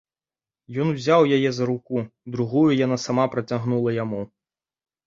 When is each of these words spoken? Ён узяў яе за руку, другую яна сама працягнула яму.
Ён 0.83 0.87
узяў 0.93 1.21
яе 1.37 1.49
за 1.57 1.63
руку, 1.71 1.95
другую 2.37 2.67
яна 2.85 2.97
сама 3.07 3.31
працягнула 3.37 3.89
яму. 4.03 4.21